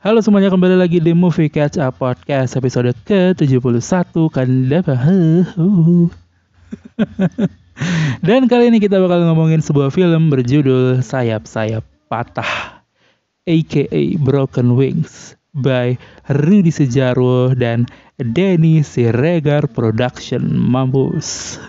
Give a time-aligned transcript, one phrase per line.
[0.00, 4.96] Halo semuanya kembali lagi di Movie Catch Up Podcast episode ke-71 Kandapa
[8.24, 12.80] Dan kali ini kita bakal ngomongin sebuah film berjudul Sayap-Sayap Patah
[13.44, 16.00] aka Broken Wings by
[16.32, 17.84] Rudy Sejarwo dan
[18.16, 20.56] Denny Siregar Production.
[20.56, 21.60] Mampus.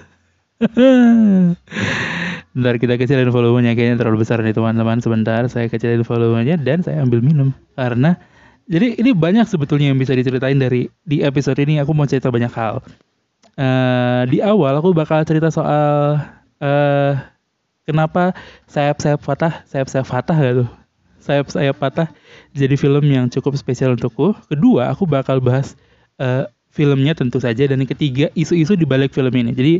[2.51, 4.99] Bentar kita kecilin volumenya kayaknya terlalu besar nih teman-teman.
[4.99, 8.19] Sebentar saya kecilin volumenya dan saya ambil minum karena
[8.67, 12.51] jadi ini banyak sebetulnya yang bisa diceritain dari di episode ini aku mau cerita banyak
[12.53, 12.83] hal.
[13.59, 16.17] Uh, di awal aku bakal cerita soal
[16.63, 17.13] uh,
[17.83, 18.31] kenapa
[18.71, 20.69] sayap-sayap patah, sayap-sayap patah gak tuh?
[21.21, 22.07] Sayap-sayap patah
[22.55, 24.33] jadi film yang cukup spesial untukku.
[24.49, 25.77] Kedua, aku bakal bahas
[26.17, 29.51] uh, filmnya tentu saja dan yang ketiga isu-isu di balik film ini.
[29.51, 29.73] Jadi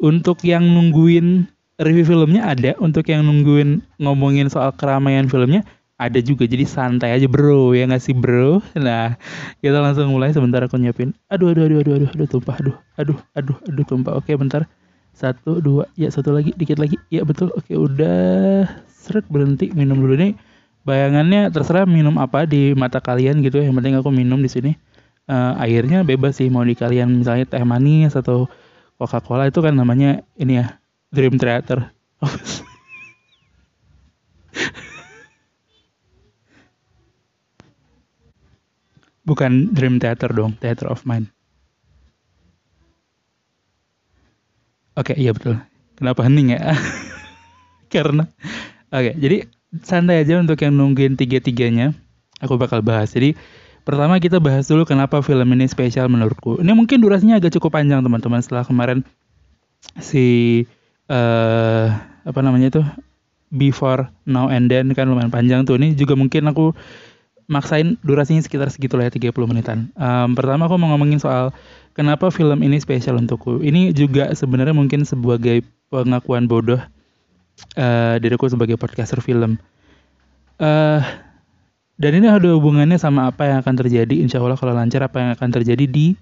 [0.00, 1.46] untuk yang nungguin
[1.78, 5.62] review filmnya ada untuk yang nungguin ngomongin soal keramaian filmnya
[6.02, 8.58] ada juga jadi santai aja bro ya nggak sih bro?
[8.74, 9.14] Nah
[9.62, 11.14] kita langsung mulai sebentar aku nyiapin.
[11.30, 14.12] Aduh aduh aduh aduh aduh aduh tumpah aduh aduh aduh aduh tumpah.
[14.18, 14.66] Oke bentar.
[15.14, 16.98] Satu dua ya satu lagi dikit lagi.
[17.14, 17.54] Ya betul.
[17.54, 18.66] Oke udah.
[18.90, 20.34] Seret berhenti minum dulu nih.
[20.82, 23.62] Bayangannya terserah minum apa di mata kalian gitu.
[23.62, 24.74] Ya yang penting aku minum di sini.
[25.30, 28.50] Uh, airnya bebas sih mau di kalian misalnya teh manis atau
[28.98, 30.82] Coca Cola itu kan namanya ini ya
[31.14, 31.94] Dream Theater.
[39.22, 41.30] Bukan Dream Theater dong, Theater of Mind.
[44.98, 45.56] Oke, iya betul.
[45.96, 46.74] Kenapa hening ya?
[47.92, 48.28] Karena
[48.92, 49.48] Oke, jadi
[49.80, 51.96] santai aja untuk yang nungguin tiga-tiganya.
[52.44, 53.08] Aku bakal bahas.
[53.16, 53.32] Jadi
[53.88, 56.60] pertama kita bahas dulu kenapa film ini spesial menurutku.
[56.60, 59.00] Ini mungkin durasinya agak cukup panjang teman-teman setelah kemarin
[59.96, 60.60] si
[61.08, 61.88] uh,
[62.28, 62.82] apa namanya itu
[63.48, 66.76] before now and then kan lumayan panjang tuh ini juga mungkin aku
[67.52, 69.92] maksain durasinya sekitar segitu lah ya 30 menitan.
[70.00, 71.52] Um, pertama aku mau ngomongin soal
[71.92, 73.60] kenapa film ini spesial untukku.
[73.60, 75.60] Ini juga sebenarnya mungkin sebagai
[75.92, 76.80] pengakuan bodoh
[77.76, 79.60] uh, diriku sebagai podcaster film.
[80.56, 81.04] Uh,
[82.00, 85.30] dan ini ada hubungannya sama apa yang akan terjadi insya Allah kalau lancar apa yang
[85.36, 86.16] akan terjadi di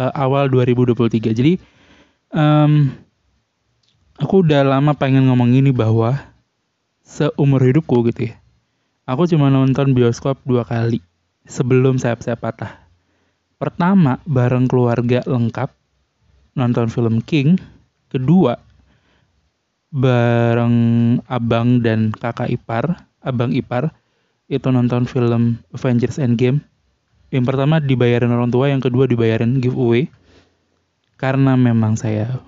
[0.00, 1.36] uh, awal 2023.
[1.36, 1.60] Jadi
[2.32, 2.88] um,
[4.16, 6.16] aku udah lama pengen ngomong ini bahwa
[7.04, 8.39] seumur hidupku gitu ya.
[9.10, 11.02] Aku cuma nonton bioskop dua kali
[11.42, 12.78] sebelum sayap-sayap patah.
[13.58, 15.74] Pertama bareng keluarga lengkap
[16.54, 17.58] nonton film King.
[18.06, 18.54] Kedua
[19.90, 20.74] bareng
[21.26, 23.90] abang dan kakak ipar, abang ipar
[24.46, 26.62] itu nonton film Avengers Endgame.
[27.34, 30.06] Yang pertama dibayarin orang tua, yang kedua dibayarin giveaway.
[31.18, 32.38] Karena memang saya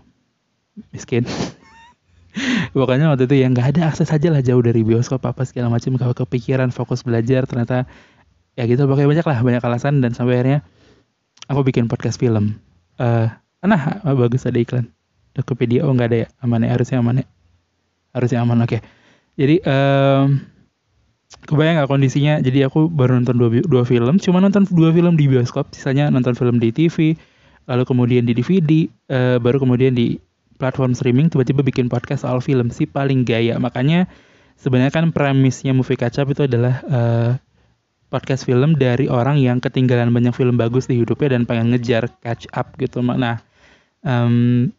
[0.95, 1.27] miskin.
[2.77, 5.97] pokoknya waktu itu ya nggak ada akses aja lah jauh dari bioskop apa segala macam
[6.01, 7.85] kalau kepikiran fokus belajar ternyata
[8.57, 8.85] ya gitu.
[8.89, 10.59] Pokoknya banyak lah banyak alasan dan sampai akhirnya
[11.49, 12.57] aku bikin podcast film.
[12.97, 13.29] Uh,
[13.63, 14.89] nah bagus ada iklan.
[15.33, 16.29] Tokopedia oh nggak ada ya?
[16.45, 16.71] Aman ya?
[16.77, 17.27] Harusnya aman ya?
[18.13, 18.69] Harusnya aman oke.
[18.69, 18.81] Okay.
[19.41, 20.45] jadi um,
[21.49, 22.35] kebayang gak kondisinya?
[22.45, 26.37] Jadi aku baru nonton dua, dua film cuma nonton dua film di bioskop sisanya nonton
[26.37, 27.17] film di TV
[27.71, 28.71] lalu kemudian di DVD
[29.09, 30.19] uh, baru kemudian di
[30.63, 33.59] platform streaming tiba-tiba bikin podcast soal film si paling gaya.
[33.59, 34.07] Makanya
[34.55, 37.31] sebenarnya kan premisnya Movie Up itu adalah uh,
[38.13, 42.47] podcast film dari orang yang ketinggalan banyak film bagus di hidupnya dan pengen ngejar catch
[42.55, 43.03] up gitu.
[43.03, 43.43] Nah,
[44.07, 44.71] um,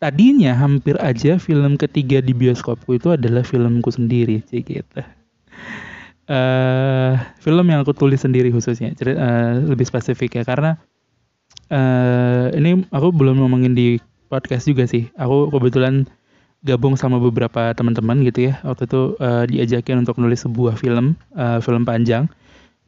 [0.00, 5.04] tadinya hampir aja film ketiga di bioskopku itu adalah filmku sendiri, sih gitu.
[6.28, 10.80] Uh, film yang aku tulis sendiri khususnya, uh, lebih spesifik ya karena
[11.72, 15.08] uh, ini aku belum ngomongin di podcast juga sih.
[15.16, 16.04] Aku kebetulan
[16.66, 18.60] gabung sama beberapa teman-teman gitu ya.
[18.66, 22.26] Waktu itu uh, diajakin untuk nulis sebuah film, uh, film panjang,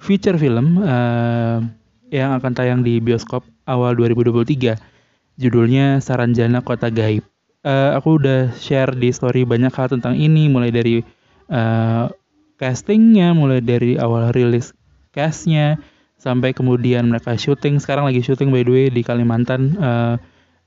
[0.01, 1.63] feature film uh,
[2.11, 4.77] yang akan tayang di bioskop awal 2023.
[5.41, 7.25] Judulnya Saranjana Kota Gaib.
[7.61, 11.05] Uh, aku udah share di story banyak hal tentang ini, mulai dari
[11.53, 12.09] uh,
[12.57, 14.73] castingnya, mulai dari awal rilis
[15.13, 15.81] castnya,
[16.21, 17.81] sampai kemudian mereka syuting.
[17.81, 20.15] Sekarang lagi syuting by the way di Kalimantan uh,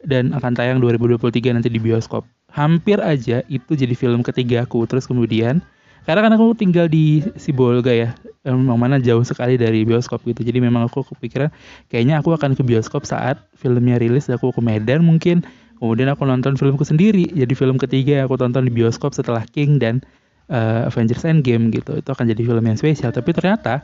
[0.03, 2.25] dan akan tayang 2023 nanti di bioskop.
[2.49, 4.83] Hampir aja itu jadi film ketiga aku.
[4.89, 5.61] Terus kemudian
[6.03, 8.11] karena kan aku tinggal di Sibolga ya
[8.43, 10.43] memang mana jauh sekali dari bioskop gitu.
[10.43, 11.47] Jadi memang aku kepikiran
[11.87, 15.45] kayaknya aku akan ke bioskop saat filmnya rilis aku ke Medan mungkin.
[15.79, 20.03] Kemudian aku nonton filmku sendiri jadi film ketiga aku tonton di bioskop setelah King dan
[20.51, 22.03] uh, Avengers Endgame gitu.
[22.03, 23.15] Itu akan jadi film yang spesial.
[23.15, 23.83] Tapi ternyata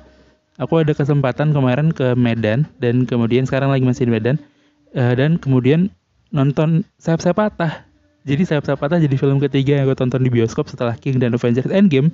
[0.60, 4.36] aku ada kesempatan kemarin ke Medan dan kemudian sekarang lagi masih di Medan
[4.94, 5.90] uh, dan kemudian
[6.30, 7.88] nonton sayap sayap patah.
[8.28, 11.34] Jadi sayap sayap patah jadi film ketiga yang aku tonton di bioskop setelah King dan
[11.34, 12.14] Avengers Endgame.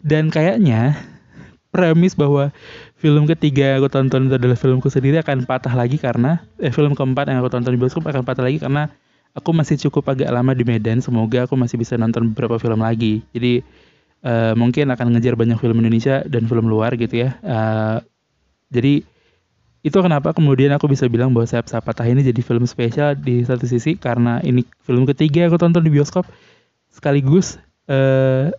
[0.00, 0.96] Dan kayaknya
[1.74, 2.48] premis bahwa
[2.96, 6.96] film ketiga yang aku tonton itu adalah filmku sendiri akan patah lagi karena eh film
[6.96, 8.88] keempat yang aku tonton di bioskop akan patah lagi karena
[9.36, 11.02] aku masih cukup agak lama di Medan.
[11.04, 13.20] Semoga aku masih bisa nonton beberapa film lagi.
[13.36, 13.60] Jadi
[14.24, 17.36] uh, mungkin akan ngejar banyak film Indonesia dan film luar gitu ya.
[17.44, 17.98] Uh,
[18.70, 19.04] jadi
[19.80, 23.64] itu kenapa kemudian aku bisa bilang bahwa Sayap Sapatah ini jadi film spesial di satu
[23.64, 26.28] sisi karena ini film ketiga aku tonton di bioskop.
[26.92, 27.56] Sekaligus
[27.88, 28.52] uh,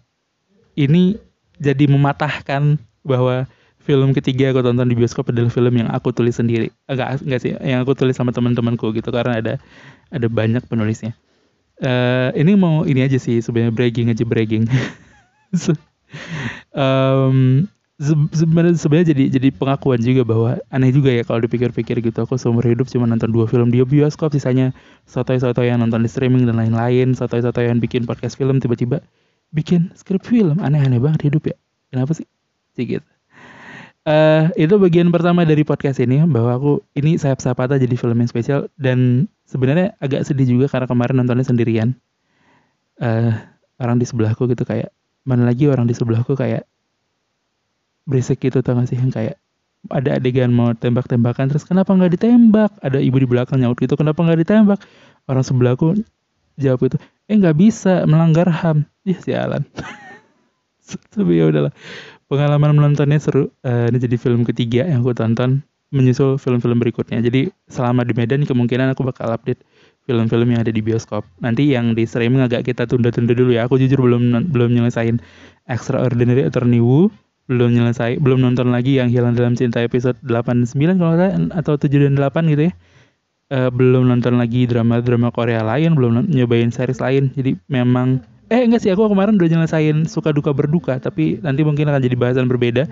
[0.73, 1.21] ini
[1.61, 3.45] jadi mematahkan bahwa
[3.85, 6.73] film ketiga aku tonton di bioskop adalah film yang aku tulis sendiri.
[6.89, 9.53] Enggak enggak sih yang aku tulis sama teman-temanku gitu karena ada
[10.09, 11.13] ada banyak penulisnya.
[11.81, 14.69] Uh, ini mau ini aja sih sebenarnya bragging aja bragging
[16.75, 17.67] um,
[18.33, 22.17] sebenarnya sebenarnya jadi jadi pengakuan juga bahwa aneh juga ya kalau dipikir-pikir gitu.
[22.25, 24.73] Aku seumur hidup cuma nonton dua film di bioskop sisanya
[25.05, 29.05] sotoy-sotoy yang nonton di streaming dan lain-lain sotoy-sotoy yang bikin podcast film tiba-tiba
[29.53, 30.57] bikin skrip film.
[30.57, 31.55] Aneh-aneh banget hidup ya.
[31.93, 32.25] Kenapa sih?
[32.73, 33.05] Sih gitu.
[34.01, 38.25] Uh, itu bagian pertama dari podcast ini bahwa aku ini sayap sapata jadi film yang
[38.25, 41.93] spesial dan sebenarnya agak sedih juga karena kemarin nontonnya sendirian.
[42.97, 43.33] Uh,
[43.81, 44.93] orang di sebelahku gitu kayak
[45.27, 46.65] mana lagi orang di sebelahku kayak
[48.09, 48.97] berisik gitu tau gak sih?
[48.97, 49.35] Yang kayak
[49.89, 52.71] ada adegan mau tembak-tembakan terus kenapa nggak ditembak?
[52.85, 54.79] Ada ibu di belakang nyaut gitu kenapa nggak ditembak?
[55.25, 55.97] Orang sebelahku
[56.61, 58.85] jawab itu eh nggak bisa melanggar ham.
[59.07, 59.65] Ih sialan.
[61.13, 61.73] Tapi ya udahlah.
[62.29, 63.49] Pengalaman menontonnya seru.
[63.65, 67.19] Uh, ini jadi film ketiga yang aku tonton menyusul film-film berikutnya.
[67.19, 69.59] Jadi selama di Medan kemungkinan aku bakal update
[70.09, 71.23] film-film yang ada di bioskop.
[71.41, 73.69] Nanti yang di streaming agak kita tunda-tunda dulu ya.
[73.69, 75.21] Aku jujur belum belum nyelesain
[75.69, 77.13] Extraordinary Attorney Woo
[77.51, 81.75] belum nyelesai belum nonton lagi yang hilang dalam cinta episode 8 9 kalau saya atau
[81.75, 82.73] 7 dan 8 gitu ya.
[83.51, 87.35] Uh, belum nonton lagi drama-drama Korea lain belum nyobain series lain.
[87.35, 91.91] Jadi memang eh enggak sih aku kemarin udah nyelesain suka duka berduka tapi nanti mungkin
[91.91, 92.87] akan jadi bahasan berbeda.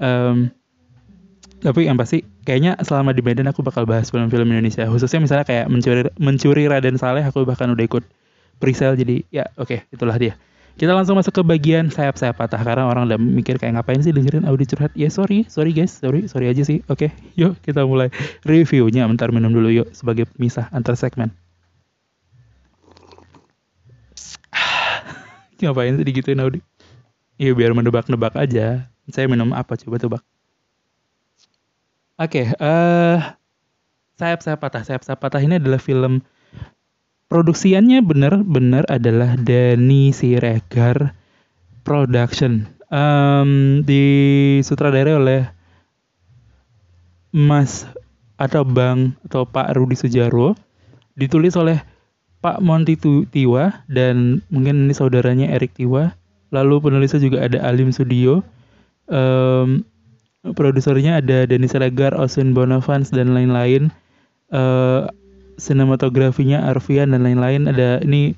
[0.00, 0.48] Um,
[1.60, 5.68] tapi yang pasti kayaknya selama di Medan aku bakal bahas film-film Indonesia khususnya misalnya kayak
[5.68, 8.04] mencuri mencuri Raden Saleh aku bahkan udah ikut
[8.56, 10.34] presale jadi ya oke okay, itulah dia
[10.80, 14.48] kita langsung masuk ke bagian sayap-sayap patah karena orang udah mikir kayak ngapain sih dengerin
[14.48, 14.88] audio curhat.
[14.96, 16.80] Ya sorry, sorry guys, sorry, sorry aja sih.
[16.88, 18.08] Oke, okay, yuk kita mulai
[18.48, 19.04] reviewnya.
[19.04, 21.36] Bentar minum dulu yuk sebagai pemisah antar segmen.
[25.60, 26.64] ngapain sih digituin Audi?
[27.36, 28.88] Iya biar mendebak-nebak aja.
[29.12, 30.24] Saya minum apa coba tebak.
[32.20, 33.18] Oke, okay, uh, eh,
[34.20, 34.84] sayap-sayap patah.
[34.84, 36.20] Sayap-sayap patah ini adalah film
[37.30, 41.14] Produksiannya benar-benar adalah Dani Siregar
[41.86, 42.66] Production.
[42.90, 43.86] Um,
[44.66, 45.46] sutradara oleh
[47.30, 47.86] Mas
[48.34, 50.58] atau Bang atau Pak Rudi Sujaro.
[51.14, 51.78] Ditulis oleh
[52.42, 52.98] Pak Monti
[53.30, 56.10] Tiwa dan mungkin ini saudaranya Erik Tiwa.
[56.50, 58.42] Lalu penulisnya juga ada Alim Sudio.
[59.06, 59.86] Um,
[60.42, 63.92] produsernya ada Dani Siregar, Osun Bonavans dan lain-lain.
[64.50, 65.06] Uh,
[65.60, 67.68] sinematografinya Arfian dan lain-lain.
[67.68, 68.34] Ada ini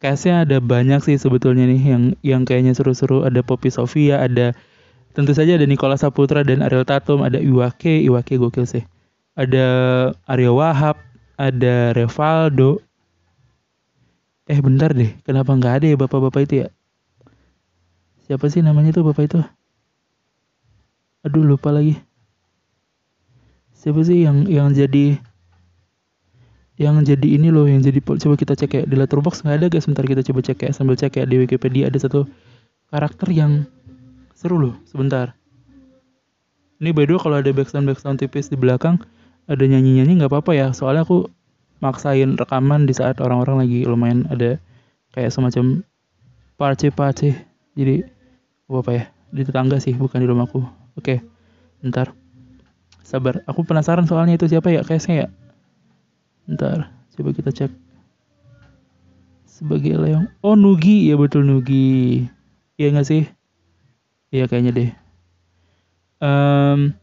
[0.00, 3.28] castnya ada banyak sih sebetulnya nih yang yang kayaknya seru-seru.
[3.28, 4.56] Ada Poppy Sofia ada
[5.12, 7.20] tentu saja ada Nikola Saputra dan Ariel Tatum.
[7.20, 8.84] Ada Iwake Iwake gokil sih.
[9.36, 9.66] Ada
[10.24, 10.96] Aryo Wahab
[11.36, 12.80] ada Revaldo.
[14.48, 15.12] Eh bentar deh.
[15.22, 16.68] Kenapa nggak ada ya bapak-bapak itu ya?
[18.26, 19.38] Siapa sih namanya tuh bapak itu
[21.22, 21.98] aduh lupa lagi.
[23.78, 25.18] Siapa sih yang yang jadi
[26.78, 29.86] yang jadi ini loh yang jadi coba kita cek ya di letterbox nggak ada guys.
[29.86, 32.26] Sebentar kita coba cek ya sambil cek ya di Wikipedia ada satu
[32.90, 33.66] karakter yang
[34.34, 34.74] seru loh.
[34.86, 35.34] Sebentar.
[36.82, 38.98] Ini by the way kalau ada background background tipis di belakang
[39.46, 40.66] ada nyanyi nyanyi nggak apa-apa ya.
[40.74, 41.30] Soalnya aku
[41.78, 44.58] maksain rekaman di saat orang-orang lagi lumayan ada
[45.14, 45.86] kayak semacam
[46.58, 47.34] parce-parce
[47.78, 48.06] jadi
[48.66, 49.04] apa apa ya.
[49.30, 51.20] Di tetangga sih bukan di rumahku oke
[51.82, 52.14] ntar
[53.02, 55.28] sabar aku penasaran soalnya itu siapa ya kayaknya ya
[56.50, 57.70] Ntar, coba kita cek.
[59.46, 60.26] Sebagai leong.
[60.42, 61.06] Oh, Nugi.
[61.06, 62.26] Ya betul Nugi.
[62.74, 63.22] Iya nggak sih?
[64.34, 64.90] Iya kayaknya deh.
[66.22, 66.94] Um,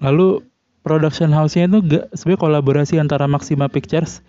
[0.00, 0.44] lalu
[0.80, 4.24] production house-nya itu gak sebenarnya kolaborasi antara Maxima Pictures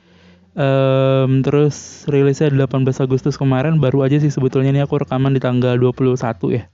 [0.54, 5.80] um, terus rilisnya 18 Agustus kemarin baru aja sih sebetulnya ini aku rekaman di tanggal
[5.80, 6.20] 21
[6.52, 6.68] ya.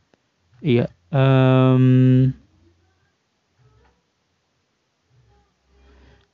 [0.59, 0.91] Iya.
[1.09, 2.35] Um,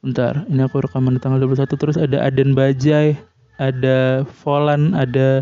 [0.05, 3.17] Bentar, ini aku rekaman tanggal 21 terus ada Aden Bajai,
[3.57, 5.41] ada Volan, ada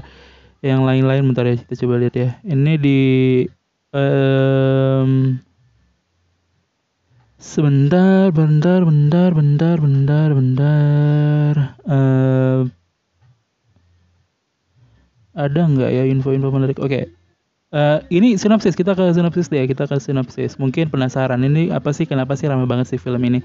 [0.64, 2.30] yang lain-lain bentar ya kita coba lihat ya.
[2.48, 3.00] Ini di
[3.92, 5.36] um,
[7.36, 11.54] sebentar, bentar, bentar, bentar, bentar, bentar.
[11.84, 12.72] Uh,
[15.36, 16.80] ada nggak ya info-info menarik?
[16.80, 16.88] Oke.
[16.88, 17.23] Okay.
[17.74, 20.56] Uh, ini sinopsis kita ke sinopsis deh kita ke sinopsis.
[20.62, 23.42] Mungkin penasaran ini apa sih kenapa sih ramai banget sih film ini?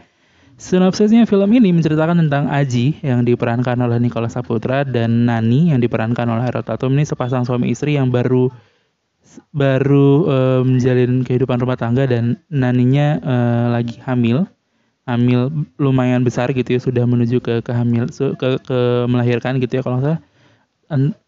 [0.59, 6.27] Sinopsisnya film ini menceritakan tentang Aji yang diperankan oleh Nicholas Saputra dan Nani yang diperankan
[6.27, 6.99] oleh Harold Tatum.
[6.99, 8.51] Ini sepasang suami istri yang baru
[9.55, 14.51] baru uh, menjalin kehidupan rumah tangga dan Naninya uh, lagi hamil.
[15.07, 15.47] Hamil
[15.79, 20.19] lumayan besar gitu ya sudah menuju ke kehamil ke, ke melahirkan gitu ya kalau nggak
[20.19, 20.21] salah.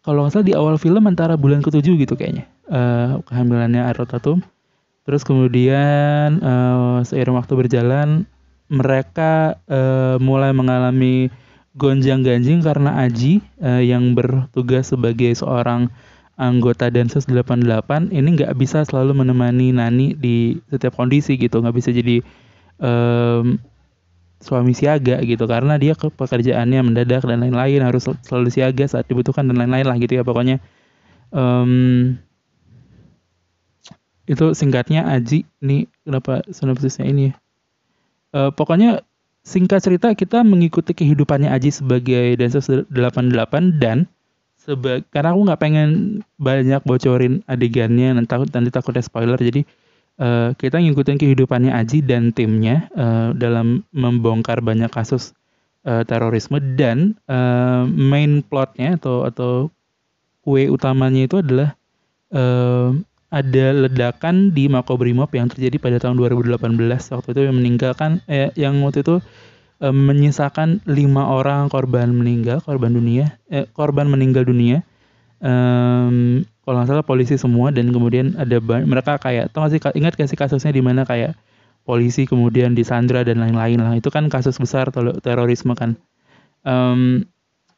[0.03, 4.39] Kalau nggak salah di awal film antara bulan ketujuh gitu kayaknya uh, kehamilannya Harold Tatum
[5.07, 8.29] terus kemudian uh, seiring waktu berjalan
[8.71, 11.33] mereka uh, mulai mengalami
[11.75, 15.87] gonjang-ganjing karena Aji uh, yang bertugas sebagai seorang
[16.41, 21.61] anggota Densus 88 ini nggak bisa selalu menemani Nani di setiap kondisi gitu.
[21.61, 22.25] Nggak bisa jadi
[22.81, 23.61] um,
[24.41, 25.45] suami siaga gitu.
[25.45, 27.85] Karena dia ke pekerjaannya mendadak dan lain-lain.
[27.85, 30.57] Harus selalu siaga saat dibutuhkan dan lain-lain lah gitu ya pokoknya.
[31.29, 32.17] Um,
[34.31, 35.43] itu singkatnya Aji.
[35.59, 37.35] Nih kenapa sinopsisnya ini
[38.31, 39.03] uh, pokoknya
[39.43, 44.07] singkat cerita kita mengikuti kehidupannya Aji sebagai Densus 88 dan
[44.61, 45.89] seba karena aku nggak pengen
[46.37, 49.39] banyak bocorin adegannya nanti takut nanti takutnya spoiler.
[49.41, 49.67] Jadi
[50.21, 55.33] uh, kita ngikutin kehidupannya Aji dan timnya uh, dalam membongkar banyak kasus
[55.83, 59.51] uh, terorisme dan uh, main plotnya atau atau
[60.41, 61.73] kue utamanya itu adalah
[62.33, 62.93] uh,
[63.31, 66.59] ada ledakan di Makobrimob yang terjadi pada tahun 2018
[67.15, 69.23] waktu itu yang meninggalkan eh, yang waktu itu
[69.79, 74.83] eh, menyisakan lima orang korban meninggal korban dunia eh, korban meninggal dunia.
[75.41, 80.13] Um, kalau nggak salah polisi semua dan kemudian ada mereka kayak tau gak sih ingat
[80.13, 81.33] gak kasusnya di mana kayak
[81.81, 83.81] polisi kemudian disandra dan lain-lain.
[83.81, 84.93] Lah itu kan kasus besar
[85.25, 85.97] terorisme kan.
[86.61, 87.25] Um,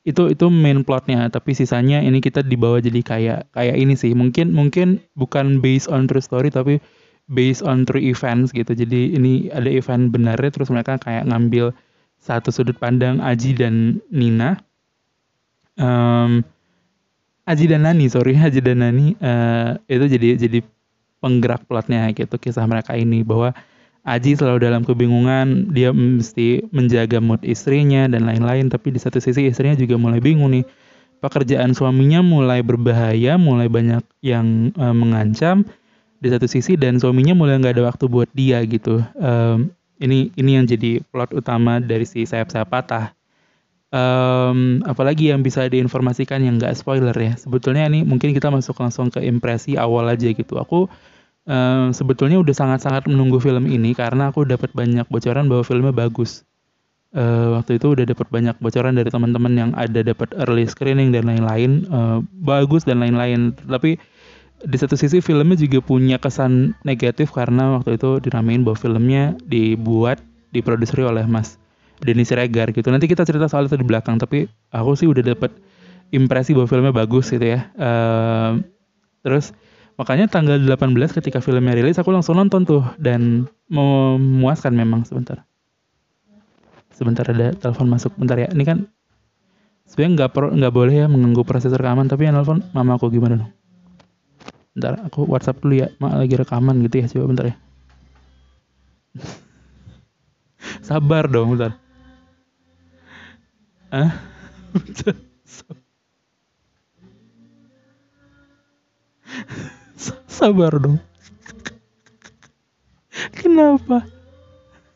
[0.03, 4.11] itu itu main plotnya tapi sisanya ini kita dibawa jadi kayak kayak ini sih.
[4.11, 6.83] Mungkin mungkin bukan based on true story tapi
[7.31, 8.75] based on true events gitu.
[8.75, 11.71] Jadi ini ada event benarnya terus mereka kayak ngambil
[12.19, 14.59] satu sudut pandang Aji dan Nina.
[15.79, 16.43] Um,
[17.47, 20.59] Aji dan Nani sorry Aji dan Nani uh, itu jadi jadi
[21.23, 23.23] penggerak plotnya gitu kisah mereka ini.
[23.23, 23.55] Bahwa
[24.03, 29.47] Aji selalu dalam kebingungan, dia mesti menjaga mood istrinya dan lain-lain, tapi di satu sisi
[29.47, 30.67] istrinya juga mulai bingung nih.
[31.23, 35.63] Pekerjaan suaminya mulai berbahaya, mulai banyak yang uh, mengancam
[36.19, 38.99] di satu sisi dan suaminya mulai nggak ada waktu buat dia gitu.
[39.15, 39.71] Um,
[40.03, 43.15] ini ini yang jadi plot utama dari si sayap-sayap patah.
[44.83, 47.37] Apalagi yang bisa diinformasikan yang nggak spoiler ya.
[47.37, 50.57] Sebetulnya ini mungkin kita masuk langsung ke impresi awal aja gitu.
[50.57, 50.89] Aku
[51.47, 56.43] uh, sebetulnya udah sangat-sangat menunggu film ini karena aku dapat banyak bocoran bahwa filmnya bagus.
[57.13, 61.29] Uh, waktu itu udah dapat banyak bocoran dari teman-teman yang ada dapat early screening dan
[61.29, 63.53] lain-lain uh, bagus dan lain-lain.
[63.53, 64.01] Tapi
[64.63, 70.23] di satu sisi filmnya juga punya kesan negatif karena waktu itu diramein bahwa filmnya dibuat
[70.55, 71.61] diproduksi oleh Mas
[72.01, 72.89] Denny Siregar gitu.
[72.89, 74.17] Nanti kita cerita soal itu di belakang.
[74.17, 75.53] Tapi aku sih udah dapat
[76.09, 77.69] impresi bahwa filmnya bagus gitu ya.
[77.77, 78.61] Uh,
[79.21, 79.53] terus
[79.93, 85.45] Makanya tanggal 18 ketika filmnya rilis aku langsung nonton tuh dan memuaskan memang sebentar.
[86.89, 88.13] Sebentar ada telepon masuk.
[88.17, 88.49] Bentar ya.
[88.49, 88.89] Ini kan
[89.85, 93.51] sebenarnya nggak nggak boleh ya mengganggu proses rekaman tapi yang telepon mama aku gimana dong?
[94.73, 95.93] Bentar aku WhatsApp dulu ya.
[96.01, 97.05] Mak lagi rekaman gitu ya.
[97.13, 97.55] Coba bentar ya.
[100.89, 101.77] Sabar dong bentar.
[103.93, 104.17] Ah?
[104.73, 105.13] bentar.
[110.81, 110.97] Dong.
[113.39, 114.03] Kenapa?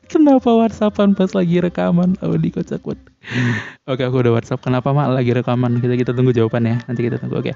[0.08, 2.16] Kenapa WhatsAppan pas lagi rekaman?
[2.24, 2.96] Oh, di kocak buat.
[3.92, 4.64] Oke, aku udah WhatsApp.
[4.64, 5.84] Kenapa mak lagi rekaman?
[5.84, 6.88] Kita kita tunggu jawabannya.
[6.88, 7.44] Nanti kita tunggu.
[7.44, 7.54] Oke.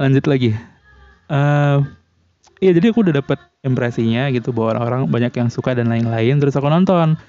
[0.00, 0.56] Lanjut lagi.
[1.28, 1.84] Uh,
[2.64, 6.40] jadi aku udah dapet impresinya gitu bahwa orang-orang banyak yang suka dan lain-lain.
[6.40, 7.20] Terus aku nonton.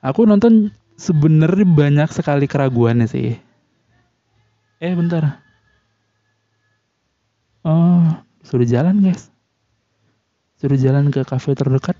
[0.00, 3.36] Aku nonton sebenarnya banyak sekali keraguannya sih.
[4.80, 5.44] Eh, bentar.
[7.60, 9.26] Oh, suruh jalan guys.
[10.62, 11.98] Suruh jalan ke kafe terdekat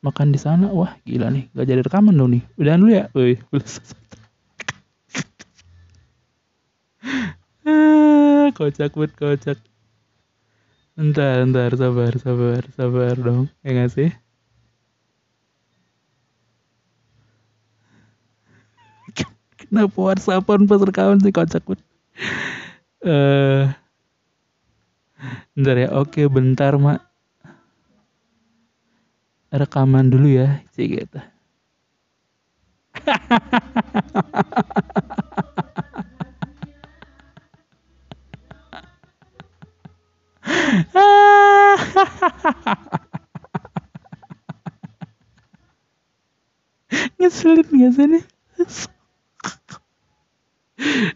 [0.00, 0.72] makan di sana.
[0.72, 1.52] Wah gila nih.
[1.52, 2.42] Gak jadi rekaman dong nih.
[2.56, 3.04] Udahan dulu ya.
[3.12, 3.36] Wih,
[7.68, 9.58] ah, kocak banget kocak.
[10.94, 13.50] Entar, entar, sabar, sabar, sabar dong.
[13.60, 14.10] Ya gak sih?
[19.60, 21.34] Kenapa whatsappan pas rekaman sih?
[21.34, 21.84] Kocak banget?
[23.04, 23.83] Eh, uh,
[25.54, 27.00] bentar ya oke bentar mak.
[29.54, 31.20] Rekaman dulu ya si gitu
[47.18, 48.22] Ngeselin gak sih?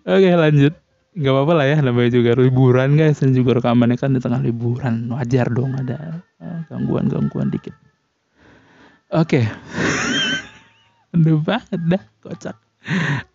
[0.08, 0.74] Oke lanjut
[1.18, 5.10] nggak apa-apa lah ya namanya juga liburan guys dan juga rekamannya kan di tengah liburan.
[5.10, 7.75] Wajar dong ada eh, gangguan-gangguan dikit.
[9.10, 9.42] Oke.
[11.08, 11.16] Okay.
[11.16, 12.56] Aduh banget dah kocak.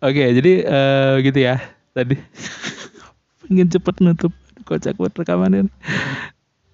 [0.00, 1.60] Oke okay, jadi uh, gitu ya
[1.92, 2.16] tadi.
[3.44, 4.32] Pengen cepet nutup
[4.64, 5.68] kocak buat rekamannya.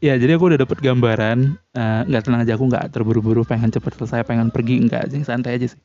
[0.00, 3.68] Ya jadi aku udah dapet gambaran eh, nggak uh, tenang aja aku nggak terburu-buru pengen
[3.68, 5.80] cepet selesai pengen pergi nggak sih santai aja sih.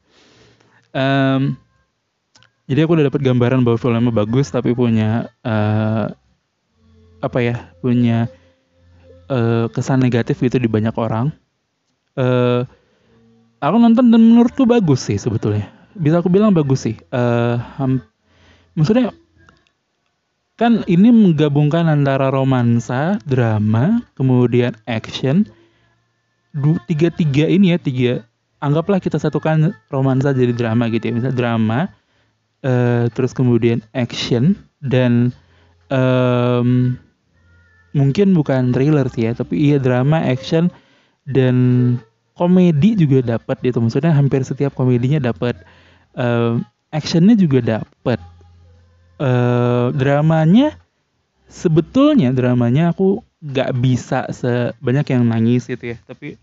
[0.96, 1.60] Um,
[2.66, 6.10] jadi aku udah dapat gambaran bahwa filmnya bagus tapi punya uh,
[7.22, 8.26] apa ya punya
[9.30, 11.30] uh, kesan negatif gitu di banyak orang.
[12.18, 12.66] Uh,
[13.62, 15.70] aku nonton dan menurutku bagus sih sebetulnya.
[15.94, 16.98] Bisa aku bilang bagus sih.
[17.14, 17.62] Uh,
[18.74, 19.14] maksudnya
[20.58, 25.46] kan ini menggabungkan antara romansa drama kemudian action.
[26.88, 28.14] Tiga tiga ini ya tiga
[28.64, 31.14] anggaplah kita satukan romansa jadi drama gitu ya.
[31.14, 31.92] Misal drama
[32.66, 35.30] uh, terus kemudian action dan
[35.94, 36.98] um,
[37.96, 40.68] mungkin bukan thriller sih ya tapi iya drama action
[41.30, 41.56] dan
[42.36, 43.80] komedi juga dapat gitu.
[43.82, 45.56] Maksudnya hampir setiap komedinya dapat
[46.20, 46.60] uh,
[46.92, 48.20] actionnya juga dapat.
[49.16, 50.76] Uh, dramanya
[51.48, 55.98] sebetulnya dramanya aku nggak bisa sebanyak yang nangis gitu ya.
[56.04, 56.36] Tapi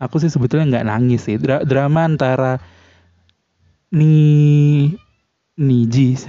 [0.00, 1.36] aku sih sebetulnya nggak nangis sih.
[1.36, 2.56] Dra drama antara
[3.92, 4.96] nih
[5.58, 6.14] Niji.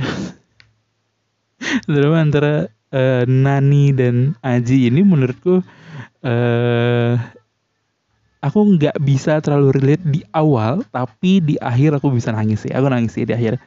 [1.92, 5.62] Drama antara uh, Nani dan Aji ini menurutku
[6.26, 7.14] uh,
[8.42, 12.74] aku nggak bisa terlalu relate di awal tapi di akhir aku bisa nangis sih.
[12.74, 13.62] Aku nangis sih di akhir.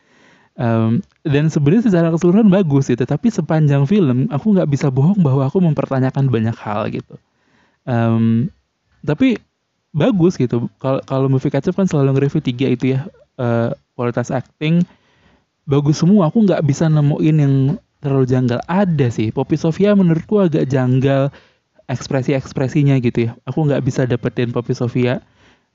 [0.53, 5.49] Um, dan sebenarnya secara keseluruhan bagus gitu tapi sepanjang film aku nggak bisa bohong bahwa
[5.49, 7.17] aku mempertanyakan banyak hal gitu.
[7.89, 8.51] Um,
[9.07, 9.39] tapi
[9.95, 10.69] bagus gitu.
[10.83, 13.07] Kalau kalau movie kacap kan selalu nge-review tiga itu ya
[13.39, 14.85] uh, kualitas acting
[15.67, 17.55] bagus semua aku nggak bisa nemuin yang
[18.03, 18.59] terlalu janggal.
[18.67, 21.31] Ada sih Poppy Sofia menurutku agak janggal
[21.87, 23.39] ekspresi-ekspresinya gitu ya.
[23.47, 25.23] Aku nggak bisa dapetin Poppy Sofia.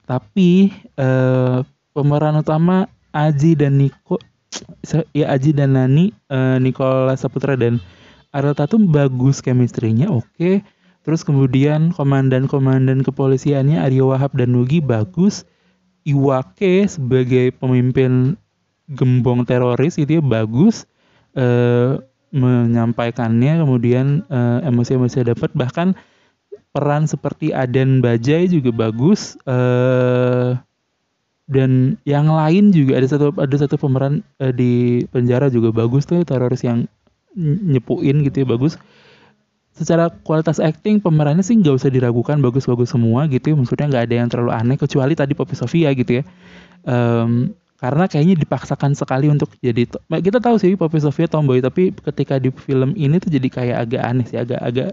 [0.07, 1.63] Tapi uh,
[1.95, 4.19] pemeran utama Aji dan Niko
[5.17, 7.79] ya Aji dan Nani uh, Nikola Saputra dan
[8.35, 10.27] Ariel Tatum bagus chemistry-nya oke.
[10.35, 10.55] Okay.
[11.07, 15.47] terus kemudian komandan-komandan kepolisiannya Aryo Wahab dan Nugi bagus.
[16.03, 18.35] Iwake sebagai pemimpin
[18.87, 20.87] gembong teroris itu ya bagus
[21.35, 21.99] uh,
[22.31, 25.95] menyampaikannya kemudian uh, emosi-emosi dapat bahkan
[26.75, 30.59] peran seperti Aden Bajai juga bagus uh,
[31.47, 36.27] dan yang lain juga ada satu ada satu pemeran uh, di penjara juga bagus tuh
[36.27, 36.83] teroris yang
[37.37, 38.75] nyepuin gitu ya bagus.
[39.77, 44.15] Secara kualitas acting pemerannya sih nggak usah diragukan bagus-bagus semua gitu ya maksudnya nggak ada
[44.17, 46.23] yang terlalu aneh kecuali tadi Poppy Sofia gitu ya.
[46.83, 52.41] Um, karena kayaknya dipaksakan sekali untuk jadi kita tahu sih Poppy Sofia tomboy tapi ketika
[52.41, 54.89] di film ini tuh jadi kayak agak aneh sih agak agak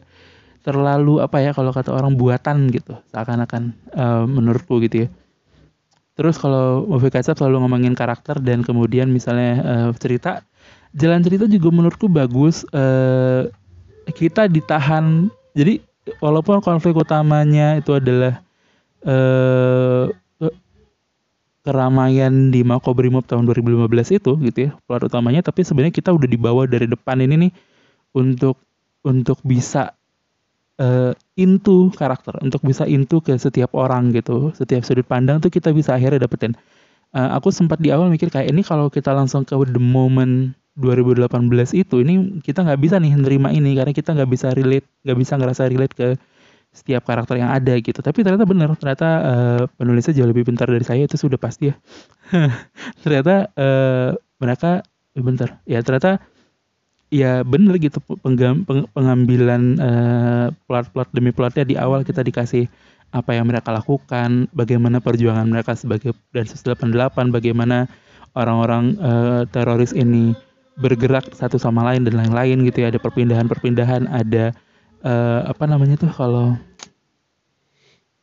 [0.65, 5.09] terlalu apa ya kalau kata orang buatan gitu seakan-akan uh, menurutku gitu ya.
[6.15, 10.41] Terus kalau movie kaca selalu ngomongin karakter dan kemudian misalnya uh, cerita
[10.97, 13.51] jalan cerita juga menurutku bagus uh,
[14.09, 15.85] kita ditahan jadi
[16.23, 18.41] walaupun konflik utamanya itu adalah
[19.05, 20.09] uh,
[21.65, 23.89] keramaian di Makobrimob tahun 2015
[24.21, 27.53] itu gitu ya plot utamanya tapi sebenarnya kita udah dibawa dari depan ini nih
[28.13, 28.61] untuk
[29.01, 29.97] untuk bisa
[30.79, 35.71] uh, into karakter untuk bisa into ke setiap orang gitu setiap sudut pandang tuh kita
[35.73, 36.55] bisa akhirnya dapetin.
[37.15, 41.31] Uh, aku sempat di awal mikir kayak ini kalau kita langsung ke the moment 2018
[41.79, 45.33] itu ini kita nggak bisa nih nerima ini karena kita nggak bisa relate nggak bisa
[45.39, 46.09] ngerasa relate ke
[46.75, 48.03] setiap karakter yang ada gitu.
[48.03, 51.75] Tapi ternyata benar ternyata uh, penulisnya jauh lebih pintar dari saya itu sudah pasti ya.
[53.07, 54.11] Ternyata uh,
[54.43, 54.83] mereka
[55.15, 55.63] eh, bentar.
[55.65, 56.19] Ya ternyata
[57.15, 62.67] ya benar gitu penggam, peng, pengambilan uh, plot-plot demi plotnya di awal kita dikasih
[63.15, 67.87] apa yang mereka lakukan bagaimana perjuangan mereka sebagai Densus 88 bagaimana
[68.35, 70.35] orang-orang uh, teroris ini
[70.75, 72.91] bergerak satu sama lain dan lain-lain gitu ya.
[72.91, 74.51] Ada perpindahan-perpindahan ada
[75.05, 76.57] uh, apa namanya tuh kalau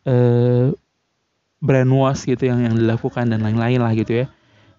[0.10, 0.74] uh,
[1.62, 4.28] brainwash gitu yang yang dilakukan dan lain-lain lah gitu ya.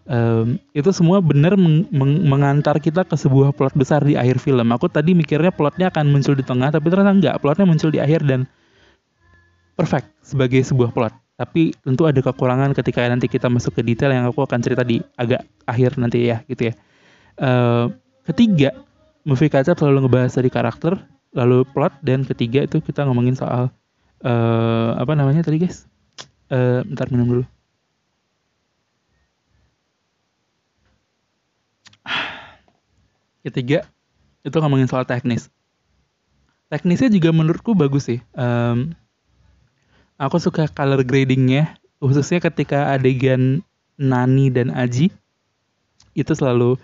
[0.02, 4.66] Um, itu semua benar meng meng mengantar kita ke sebuah plot besar di akhir film.
[4.74, 7.34] Aku tadi mikirnya plotnya akan muncul di tengah, tapi ternyata enggak.
[7.38, 8.50] Plotnya muncul di akhir dan
[9.78, 11.14] perfect sebagai sebuah plot.
[11.38, 14.98] Tapi tentu ada kekurangan ketika nanti kita masuk ke detail yang aku akan cerita di
[15.14, 16.74] agak akhir nanti ya gitu ya.
[17.38, 17.94] Uh,
[18.26, 18.74] ketiga,
[19.22, 20.98] movie kaca selalu ngebahas dari karakter,
[21.32, 23.72] lalu plot dan ketiga itu kita ngomongin soal
[24.24, 25.88] uh, apa namanya tadi guys?
[26.52, 27.44] Uh, ntar minum dulu.
[33.42, 33.82] Ketiga
[34.46, 35.50] itu ngomongin soal teknis.
[36.70, 38.20] Teknisnya juga menurutku bagus sih.
[38.38, 38.94] Um,
[40.16, 43.62] aku suka color gradingnya khususnya ketika adegan
[43.98, 45.10] Nani dan Aji
[46.12, 46.74] itu selalu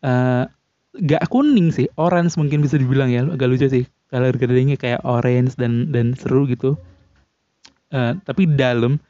[0.00, 0.44] eh,
[0.92, 3.84] gak kuning sih orange mungkin bisa dibilang ya agak lucu sih.
[4.12, 6.76] Color gradingnya kayak orange dan dan seru gitu.
[7.88, 9.00] Uh, tapi dalam.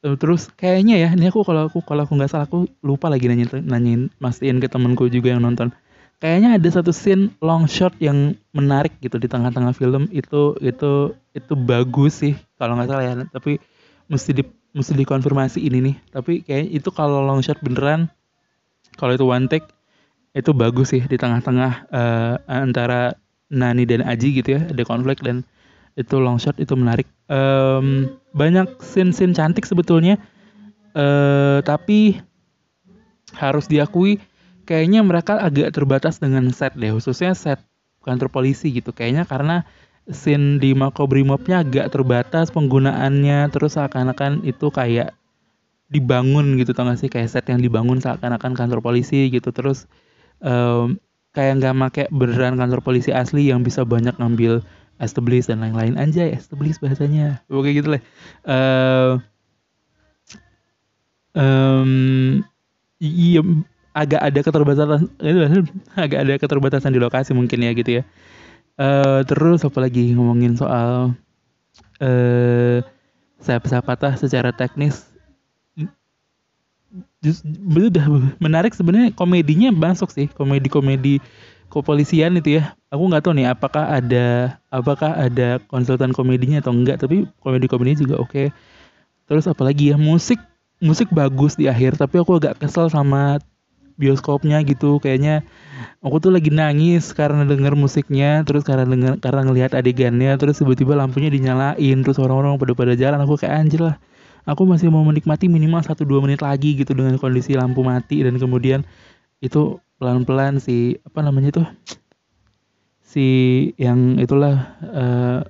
[0.00, 3.52] Terus kayaknya ya ini aku kalau aku kalau aku nggak salah aku lupa lagi nanya
[3.60, 5.70] nanyain mastiin ke temanku juga yang nonton.
[6.20, 10.08] Kayaknya ada satu scene long shot yang menarik gitu di tengah-tengah film.
[10.08, 13.14] Itu itu itu bagus sih kalau nggak salah ya.
[13.28, 13.60] Tapi
[14.08, 15.96] mesti di mesti dikonfirmasi ini nih.
[16.10, 18.08] Tapi kayak itu kalau long shot beneran
[18.96, 19.68] kalau itu one take
[20.30, 23.18] itu bagus sih di tengah-tengah uh, antara
[23.50, 25.42] Nani dan Aji gitu ya ada konflik dan
[25.98, 27.06] itu long shot itu menarik.
[27.26, 30.22] Um, banyak scene-scene cantik sebetulnya
[30.94, 32.22] uh, tapi
[33.34, 34.22] harus diakui
[34.66, 37.58] kayaknya mereka agak terbatas dengan set deh khususnya set
[38.06, 38.94] kantor polisi gitu.
[38.94, 39.56] Kayaknya karena
[40.10, 45.14] scene di Makobrimobnya agak terbatas penggunaannya terus seakan-akan itu kayak
[45.90, 47.10] dibangun gitu tau gak sih?
[47.10, 49.90] Kayak set yang dibangun seakan-akan kantor polisi gitu terus
[50.44, 51.00] um,
[51.32, 54.64] kayak nggak make beneran kantor polisi asli yang bisa banyak ngambil
[55.00, 55.96] establish dan lain-lain.
[55.96, 57.40] Anjay establish bahasanya.
[57.48, 58.02] Oke gitu lah.
[61.30, 62.42] Um,
[62.98, 63.40] iya
[63.94, 65.06] agak ada keterbatasan
[66.04, 68.04] agak ada keterbatasan di lokasi mungkin ya gitu ya.
[68.80, 71.12] Uh, terus apa lagi ngomongin soal
[72.00, 72.78] uh,
[73.40, 75.09] saya patah secara teknis
[77.22, 80.26] just, udah menarik sebenarnya komedinya masuk sih.
[80.32, 81.22] Komedi-komedi
[81.70, 82.74] kepolisian itu ya.
[82.90, 87.98] Aku nggak tahu nih apakah ada apakah ada konsultan komedinya atau enggak tapi komedi komedinya
[88.02, 88.30] juga oke.
[88.30, 88.48] Okay.
[89.30, 90.42] terus apalagi ya musik
[90.82, 93.38] musik bagus di akhir tapi aku agak kesel sama
[93.94, 94.98] bioskopnya gitu.
[94.98, 95.46] Kayaknya
[96.02, 100.98] aku tuh lagi nangis karena denger musiknya terus karena denger karena ngelihat adegannya terus tiba-tiba
[100.98, 103.22] lampunya dinyalain terus orang-orang pada pada jalan.
[103.22, 104.02] Aku kayak anjir lah
[104.48, 108.84] aku masih mau menikmati minimal 1-2 menit lagi gitu dengan kondisi lampu mati dan kemudian
[109.40, 111.66] itu pelan-pelan si apa namanya tuh
[113.04, 113.26] si
[113.76, 115.40] yang itulah uh,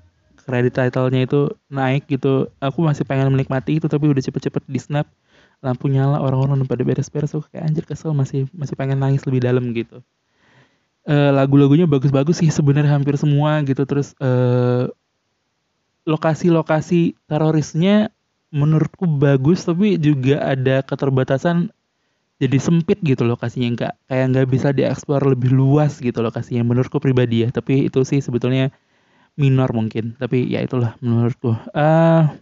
[0.51, 2.51] title-nya itu naik gitu.
[2.59, 5.07] Aku masih pengen menikmati itu tapi udah cepet-cepet di snap.
[5.63, 7.31] Lampu nyala orang-orang udah pada beres-beres.
[7.31, 8.11] Tuh kayak anjir kesel.
[8.11, 10.03] Masih masih pengen nangis lebih dalam gitu.
[11.07, 13.87] Uh, lagu-lagunya bagus-bagus sih sebenarnya hampir semua gitu.
[13.87, 14.91] Terus uh,
[16.09, 18.11] lokasi-lokasi terorisnya
[18.51, 21.71] menurutku bagus tapi juga ada keterbatasan
[22.41, 27.45] jadi sempit gitu lokasinya nggak kayak nggak bisa dieksplor lebih luas gitu lokasinya menurutku pribadi
[27.45, 27.53] ya.
[27.53, 28.73] Tapi itu sih sebetulnya
[29.37, 31.53] minor mungkin tapi ya itulah menurutku.
[31.77, 32.33] Uh,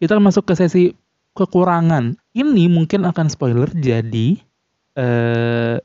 [0.00, 0.96] kita masuk ke sesi
[1.36, 2.16] kekurangan.
[2.32, 4.40] Ini mungkin akan spoiler jadi
[4.96, 5.76] uh,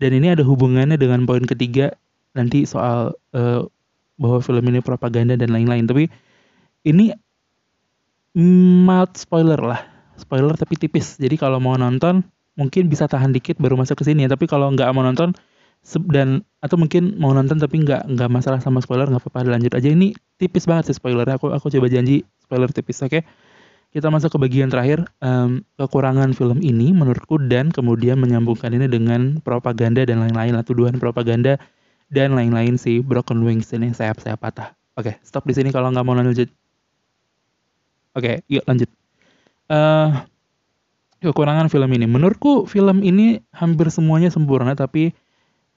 [0.00, 1.92] dan ini ada hubungannya dengan poin ketiga
[2.32, 3.60] nanti soal uh,
[4.16, 5.84] bahwa film ini propaganda dan lain-lain.
[5.84, 6.08] Tapi
[6.88, 7.12] ini
[8.36, 9.80] mild spoiler lah.
[10.20, 11.16] Spoiler tapi tipis.
[11.16, 12.22] Jadi kalau mau nonton
[12.58, 14.26] mungkin bisa tahan dikit baru masuk ke sini.
[14.26, 15.32] Ya tapi kalau nggak mau nonton
[16.12, 19.88] dan atau mungkin mau nonton tapi nggak nggak masalah sama spoiler nggak apa-apa lanjut aja.
[19.88, 21.40] Ini tipis banget sih spoilernya.
[21.40, 23.10] Aku aku coba janji spoiler tipis oke?
[23.10, 23.22] Okay?
[23.90, 25.02] kita masuk ke bagian terakhir.
[25.18, 30.96] Um, kekurangan film ini menurutku dan kemudian menyambungkan ini dengan propaganda dan lain-lain lah tuduhan
[31.02, 31.58] propaganda
[32.10, 34.74] dan lain-lain sih broken wings ini sayap sayap patah.
[34.98, 36.50] Oke okay, stop di sini kalau nggak mau lanjut
[38.14, 38.90] oke okay, yuk lanjut.
[39.70, 40.26] Uh,
[41.20, 42.08] kekurangan film ini.
[42.08, 45.12] Menurutku film ini hampir semuanya sempurna tapi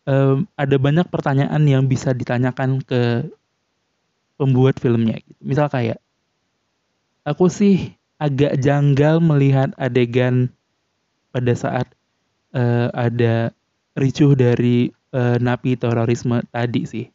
[0.07, 3.27] um, ada banyak pertanyaan yang bisa ditanyakan ke
[4.39, 5.19] pembuat filmnya.
[5.43, 5.99] Misal kayak
[7.27, 10.47] aku sih agak janggal melihat adegan
[11.35, 11.87] pada saat
[12.55, 13.51] uh, ada
[13.99, 17.05] ricuh dari uh, napi terorisme tadi sih.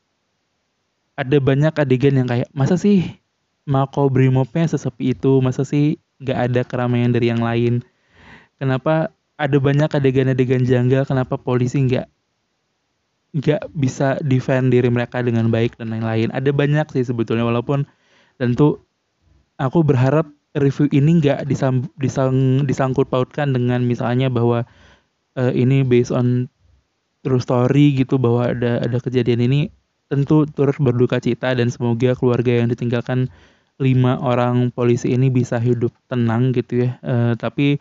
[1.19, 3.19] Ada banyak adegan yang kayak masa sih
[3.69, 7.85] Mako Brimopnya sesepi itu, masa sih gak ada keramaian dari yang lain.
[8.57, 12.09] Kenapa ada banyak adegan-adegan janggal, kenapa polisi nggak
[13.29, 16.33] nggak bisa defend diri mereka dengan baik dan lain-lain.
[16.33, 17.85] Ada banyak sih sebetulnya walaupun
[18.41, 18.81] tentu
[19.61, 20.27] aku berharap
[20.57, 24.65] review ini nggak disang, disang, disangkut pautkan dengan misalnya bahwa
[25.37, 26.49] uh, ini based on
[27.23, 29.61] true story gitu bahwa ada ada kejadian ini
[30.09, 33.29] tentu turut berduka cita dan semoga keluarga yang ditinggalkan
[33.79, 36.99] lima orang polisi ini bisa hidup tenang gitu ya.
[37.01, 37.79] Uh, tapi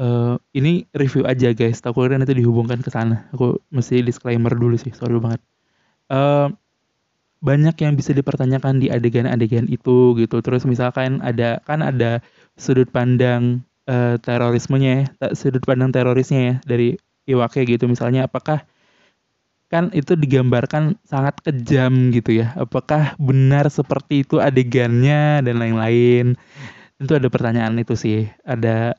[0.00, 1.84] uh, ini review aja guys.
[1.84, 3.28] Takutnya nanti dihubungkan ke sana.
[3.36, 4.92] Aku mesti disclaimer dulu sih.
[4.96, 5.40] Sorry banget.
[6.08, 6.48] Uh,
[7.44, 10.40] banyak yang bisa dipertanyakan di adegan-adegan itu gitu.
[10.40, 12.24] Terus misalkan ada kan ada
[12.56, 16.96] sudut pandang uh, terorismenya ya, sudut pandang terorisnya ya dari
[17.28, 17.84] Iwake gitu.
[17.84, 18.64] Misalnya apakah
[19.66, 22.54] kan itu digambarkan sangat kejam gitu ya.
[22.54, 26.38] Apakah benar seperti itu adegannya dan lain-lain?
[26.96, 28.30] Tentu ada pertanyaan itu sih.
[28.46, 28.94] Ada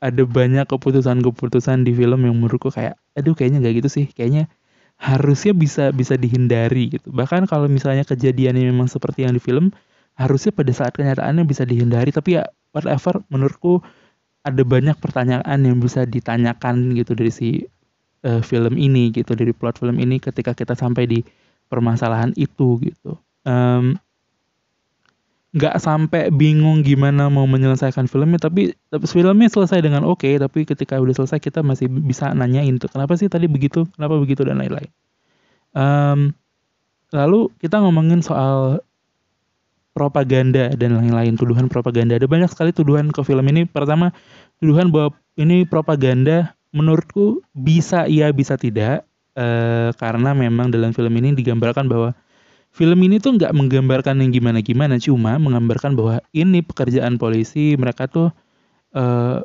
[0.00, 4.06] ada banyak keputusan-keputusan di film yang menurutku kayak aduh kayaknya nggak gitu sih.
[4.12, 4.52] Kayaknya
[5.00, 7.08] harusnya bisa bisa dihindari gitu.
[7.08, 9.72] Bahkan kalau misalnya kejadiannya memang seperti yang di film,
[10.20, 12.44] harusnya pada saat kenyataannya bisa dihindari tapi ya
[12.76, 13.80] whatever menurutku
[14.44, 17.48] ada banyak pertanyaan yang bisa ditanyakan gitu dari si
[18.24, 21.20] uh, film ini gitu dari plot film ini ketika kita sampai di
[21.70, 23.16] permasalahan itu gitu.
[25.50, 30.36] Nggak um, sampai bingung gimana mau menyelesaikan filmnya tapi tapi filmnya selesai dengan oke okay,
[30.36, 33.86] tapi ketika udah selesai kita masih bisa nanyain tuh kenapa sih tadi begitu?
[33.96, 34.42] Kenapa begitu?
[34.44, 34.90] dan lain-lain.
[35.70, 36.34] Um,
[37.14, 38.82] lalu kita ngomongin soal
[39.94, 42.16] propaganda dan lain-lain tuduhan propaganda.
[42.16, 43.66] Ada banyak sekali tuduhan ke film ini.
[43.66, 44.14] Pertama
[44.62, 51.34] tuduhan bahwa ini propaganda menurutku bisa iya bisa tidak uh, karena memang dalam film ini
[51.34, 52.14] digambarkan bahwa
[52.70, 58.30] film ini tuh nggak menggambarkan yang gimana-gimana cuma menggambarkan bahwa ini pekerjaan polisi mereka tuh
[58.94, 59.42] uh,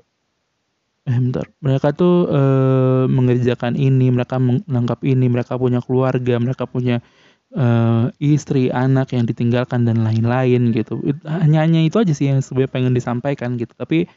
[1.06, 7.02] eh bentar mereka tuh uh, mengerjakan ini mereka menangkap ini mereka punya keluarga mereka punya
[7.54, 11.00] uh, istri anak yang ditinggalkan dan lain-lain gitu.
[11.26, 13.72] Hanya hanya itu aja sih yang sebenarnya pengen disampaikan gitu.
[13.74, 14.10] Tapi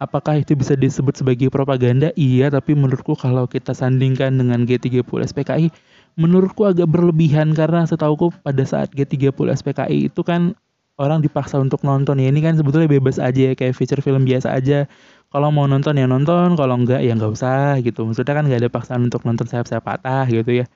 [0.00, 2.08] Apakah itu bisa disebut sebagai propaganda?
[2.16, 5.68] Iya, tapi menurutku kalau kita sandingkan dengan G30 SPKI,
[6.16, 10.56] menurutku agak berlebihan karena setauku pada saat G30 SPKI itu kan
[10.96, 12.16] orang dipaksa untuk nonton.
[12.16, 14.88] Ya ini kan sebetulnya bebas aja ya kayak feature film biasa aja.
[15.28, 18.08] Kalau mau nonton ya nonton kalau enggak ya nggak usah gitu.
[18.08, 20.66] Maksudnya kan nggak ada paksaan untuk nonton sayap-sayap patah gitu ya.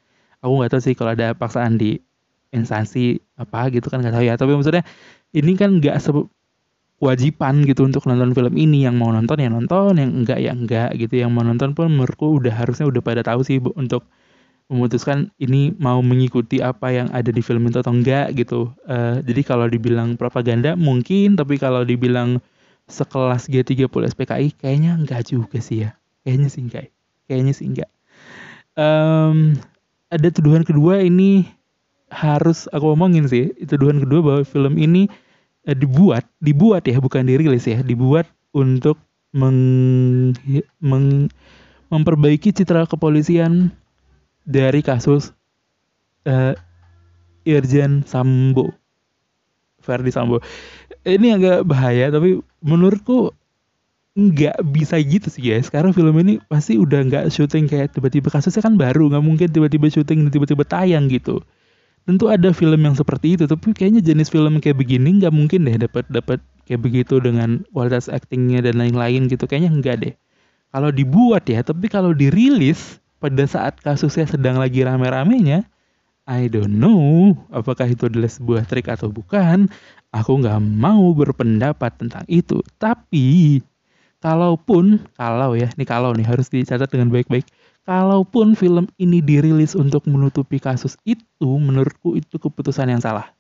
[0.45, 2.01] Aku nggak tahu sih kalau ada paksaan di
[2.53, 4.35] instansi apa gitu kan nggak tahu ya.
[4.37, 4.85] Tapi maksudnya
[5.33, 5.97] ini kan nggak
[7.01, 8.87] kewajiban gitu untuk nonton film ini.
[8.87, 9.99] Yang mau nonton ya nonton.
[9.99, 11.15] Yang enggak ya enggak gitu.
[11.23, 14.07] Yang mau nonton pun menurutku udah harusnya udah pada tahu sih untuk
[14.73, 18.73] memutuskan ini mau mengikuti apa yang ada di film itu atau enggak gitu.
[18.89, 21.37] Uh, jadi kalau dibilang propaganda mungkin.
[21.37, 22.41] Tapi kalau dibilang
[22.85, 25.97] sekelas G30 SPKI kayaknya enggak juga sih ya.
[26.25, 26.95] Kayaknya sih enggak
[27.29, 27.91] kayaknya sih enggak.
[28.75, 29.57] Um,
[30.13, 31.49] ada tuduhan kedua ini
[32.13, 33.51] harus aku omongin sih.
[33.67, 35.11] Tuduhan kedua bahwa film ini
[35.65, 37.81] eh, dibuat dibuat ya bukan dirilis ya.
[37.81, 39.01] Dibuat untuk
[39.35, 40.33] meng,
[40.79, 41.29] meng,
[41.91, 43.75] memperbaiki citra kepolisian
[44.47, 45.35] dari kasus
[46.29, 46.55] uh,
[47.43, 48.73] Irjen Sambo
[49.85, 50.41] Ferdi Sambo.
[51.05, 53.37] Ini agak bahaya tapi menurutku
[54.17, 55.69] nggak bisa gitu sih guys.
[55.69, 59.93] Karena film ini pasti udah nggak syuting kayak tiba-tiba kasusnya kan baru nggak mungkin tiba-tiba
[59.93, 61.45] syuting tiba-tiba tayang gitu
[62.05, 65.77] tentu ada film yang seperti itu tapi kayaknya jenis film kayak begini nggak mungkin deh
[65.81, 66.39] dapat dapat
[66.69, 69.45] kayak begitu dengan kualitas actingnya dan lain-lain gitu.
[69.45, 70.15] Kayaknya enggak deh.
[70.75, 75.65] Kalau dibuat ya tapi kalau dirilis pada saat kasusnya sedang lagi rame-ramenya
[76.25, 79.69] I don't know apakah itu adalah sebuah trik atau bukan.
[80.11, 82.59] Aku nggak mau berpendapat tentang itu.
[82.81, 83.61] Tapi
[84.25, 87.45] kalaupun kalau ya nih kalau nih harus dicatat dengan baik-baik
[87.85, 93.33] kalaupun film ini dirilis untuk menutupi kasus itu, menurutku itu keputusan yang salah.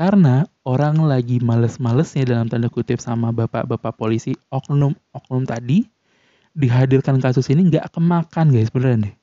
[0.00, 5.84] Karena orang lagi males-malesnya dalam tanda kutip sama bapak-bapak polisi oknum-oknum tadi
[6.56, 9.14] dihadirkan kasus ini nggak kemakan guys beneran deh.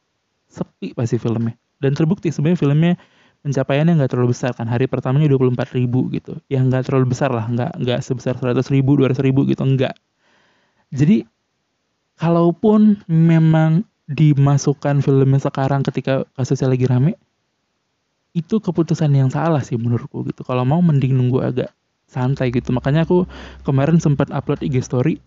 [0.47, 1.57] Sepi pasti filmnya.
[1.81, 2.93] Dan terbukti sebenarnya filmnya
[3.41, 4.69] pencapaiannya nggak terlalu besar kan.
[4.69, 6.37] Hari pertamanya 24 ribu gitu.
[6.45, 7.49] Ya nggak terlalu besar lah.
[7.49, 9.65] Nggak, nggak sebesar 100 ribu, 200 ribu gitu.
[9.65, 9.97] Nggak.
[10.93, 11.25] Jadi
[12.21, 17.19] kalaupun memang dimasukkan filmnya sekarang ketika kasusnya lagi rame
[18.31, 20.45] itu keputusan yang salah sih menurutku gitu.
[20.47, 21.69] Kalau mau mending nunggu agak
[22.07, 22.71] santai gitu.
[22.71, 23.27] Makanya aku
[23.67, 25.19] kemarin sempat upload IG story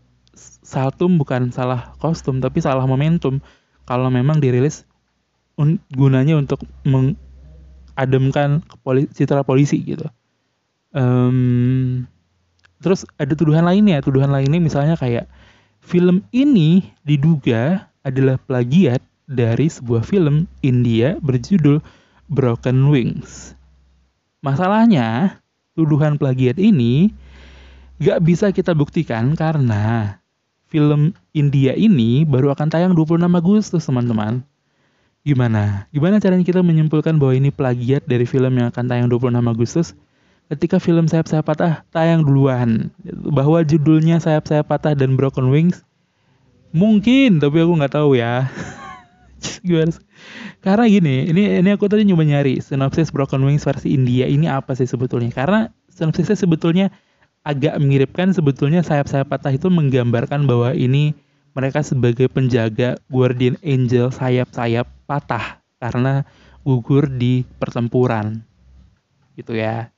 [0.65, 3.45] saltum bukan salah kostum tapi salah momentum.
[3.85, 4.89] Kalau memang dirilis
[5.59, 10.07] un gunanya untuk mengademkan poli citra polisi gitu.
[10.95, 12.07] Um,
[12.81, 14.01] terus ada tuduhan lainnya.
[14.01, 15.27] Tuduhan lainnya misalnya kayak
[15.83, 21.79] film ini diduga adalah plagiat dari sebuah film India berjudul
[22.27, 23.55] Broken Wings.
[24.41, 25.39] Masalahnya,
[25.77, 27.13] tuduhan plagiat ini
[28.01, 30.17] gak bisa kita buktikan karena
[30.71, 34.41] film India ini baru akan tayang 26 Agustus, teman-teman.
[35.21, 35.85] Gimana?
[35.93, 39.93] Gimana caranya kita menyimpulkan bahwa ini plagiat dari film yang akan tayang 26 Agustus
[40.49, 42.89] ketika film Sayap-Sayap Patah tayang duluan?
[43.29, 45.85] Bahwa judulnya Sayap-Sayap Patah dan Broken Wings
[46.71, 48.47] Mungkin, tapi aku nggak tahu ya.
[49.67, 49.91] Gimana
[50.61, 54.29] Karena gini, ini ini aku tadi nyoba nyari sinopsis Broken Wings versi India.
[54.29, 55.33] Ini apa sih sebetulnya?
[55.33, 56.87] Karena sinopsisnya sebetulnya
[57.41, 61.17] agak mirip kan sebetulnya sayap-sayap patah itu menggambarkan bahwa ini
[61.57, 66.29] mereka sebagai penjaga guardian angel sayap-sayap patah karena
[66.63, 68.45] gugur di pertempuran.
[69.35, 69.89] Gitu ya.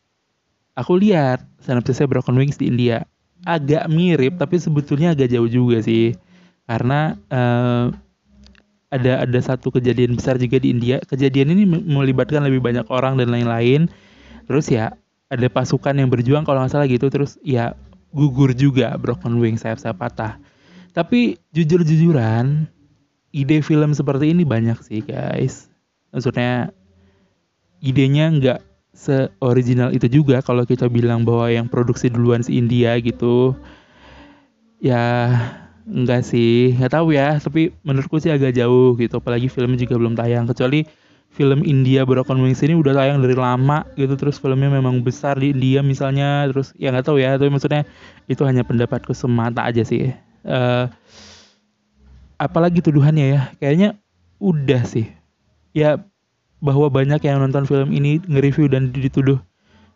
[0.79, 3.05] Aku lihat sinopsisnya Broken Wings di India.
[3.43, 6.15] Agak mirip tapi sebetulnya agak jauh juga sih
[6.67, 7.91] karena uh,
[8.93, 11.01] ada ada satu kejadian besar juga di India.
[11.01, 13.89] Kejadian ini melibatkan lebih banyak orang dan lain-lain.
[14.45, 14.93] Terus ya
[15.33, 17.09] ada pasukan yang berjuang kalau nggak salah gitu.
[17.09, 17.73] Terus ya
[18.13, 20.37] gugur juga broken wing sayap-sayap patah.
[20.93, 22.69] Tapi jujur-jujuran
[23.33, 25.73] ide film seperti ini banyak sih guys.
[26.13, 26.69] Maksudnya
[27.81, 28.61] idenya nggak
[28.93, 33.57] se-original itu juga kalau kita bilang bahwa yang produksi duluan si India gitu.
[34.85, 35.33] Ya
[35.89, 37.39] Enggak sih, nggak tahu ya.
[37.43, 39.19] Tapi menurutku sih agak jauh gitu.
[39.19, 40.47] Apalagi filmnya juga belum tayang.
[40.47, 40.87] Kecuali
[41.33, 44.15] film India Broken Wings ini udah tayang dari lama gitu.
[44.15, 46.47] Terus filmnya memang besar di India misalnya.
[46.51, 47.35] Terus ya nggak tahu ya.
[47.35, 47.83] Tapi maksudnya
[48.31, 50.15] itu hanya pendapatku semata aja sih.
[50.47, 50.87] Uh,
[52.39, 53.41] apalagi tuduhannya ya.
[53.59, 53.99] Kayaknya
[54.39, 55.11] udah sih.
[55.75, 55.99] Ya
[56.63, 59.43] bahwa banyak yang nonton film ini nge-review dan dituduh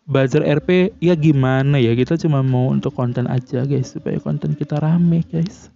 [0.07, 4.79] buzzer RP ya gimana ya kita cuma mau untuk konten aja guys supaya konten kita
[4.79, 5.70] rame guys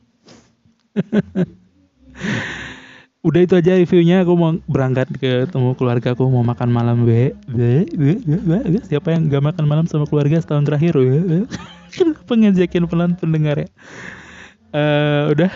[3.21, 4.25] Udah itu aja reviewnya.
[4.25, 6.17] Aku mau berangkat ke temu keluarga.
[6.17, 7.05] Aku mau makan malam.
[7.05, 8.81] Be, be, be, be, be.
[8.89, 10.97] Siapa yang gak makan malam sama keluarga setahun terakhir?
[10.97, 11.45] Be,
[11.95, 13.69] Kenapa ngejakin pelan pendengar ya?
[14.71, 15.51] Uh, udah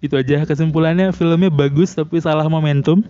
[0.00, 3.04] itu aja kesimpulannya filmnya bagus tapi salah momentum.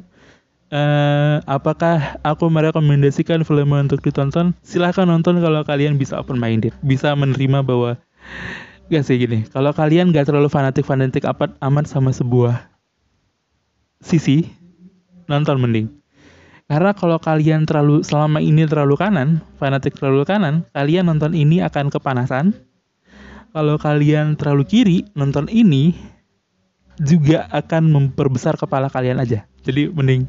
[0.71, 4.55] Uh, apakah aku merekomendasikan film untuk ditonton?
[4.62, 7.99] Silahkan nonton kalau kalian bisa open minded, bisa menerima bahwa
[8.90, 12.59] Gak sih gini, kalau kalian gak terlalu fanatik-fanatik amat, amat sama sebuah
[14.03, 14.50] sisi,
[15.31, 15.87] nonton mending.
[16.66, 21.87] Karena kalau kalian terlalu selama ini terlalu kanan, fanatik terlalu kanan, kalian nonton ini akan
[21.87, 22.50] kepanasan.
[23.55, 25.94] Kalau kalian terlalu kiri, nonton ini
[26.98, 29.46] juga akan memperbesar kepala kalian aja.
[29.62, 30.26] Jadi mending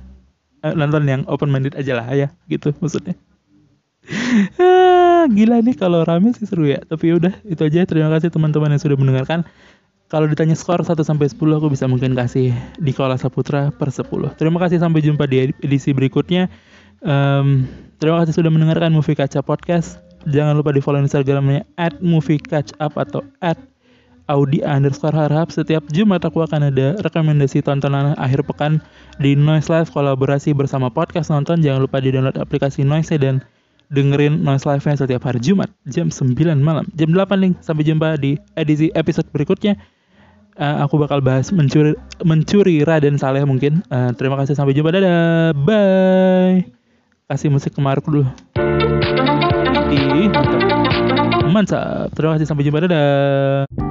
[0.62, 3.17] uh, nonton yang open minded aja lah ya, gitu maksudnya.
[4.58, 6.82] Ah, gila nih kalau rame sih seru ya.
[6.82, 7.86] Tapi ya udah itu aja.
[7.86, 9.45] Terima kasih teman-teman yang sudah mendengarkan.
[10.12, 14.36] Kalau ditanya skor 1 sampai 10 aku bisa mungkin kasih di Kola Saputra per 10.
[14.36, 16.52] Terima kasih sampai jumpa di edisi berikutnya.
[17.00, 17.63] Um,
[17.95, 20.04] terima kasih sudah mendengarkan Movie Kaca Podcast.
[20.28, 23.58] Jangan lupa di follow Instagramnya at Movie Catch Up atau at
[24.30, 28.80] Audi underscore harap setiap Jumat aku akan ada rekomendasi tontonan akhir pekan
[29.19, 33.43] di Noise Live kolaborasi bersama podcast nonton jangan lupa di download aplikasi Noise dan
[33.91, 36.32] dengerin Noise Live-nya setiap hari Jumat jam 9
[36.63, 36.88] malam.
[36.95, 37.54] Jam 8 nih.
[37.60, 39.75] Sampai jumpa di edisi episode berikutnya.
[40.56, 43.84] Uh, aku bakal bahas mencuri mencuri Raden Saleh mungkin.
[43.91, 44.95] Uh, terima kasih sampai jumpa.
[44.95, 45.51] Dadah.
[45.60, 46.71] Bye.
[47.27, 48.23] Kasih musik ke Mark dulu.
[51.51, 52.15] Mantap.
[52.15, 52.88] Terima kasih sampai jumpa.
[52.88, 53.90] Dadah.